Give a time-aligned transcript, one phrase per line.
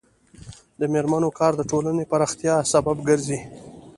[0.79, 3.39] د میرمنو کار د ټولنې پراختیا سبب ګرځي.